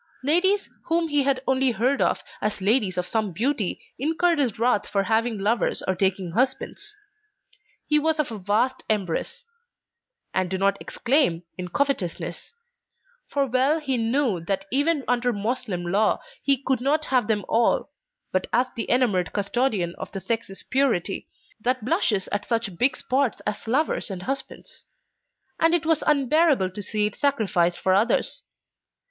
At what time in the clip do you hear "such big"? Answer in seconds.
22.47-22.97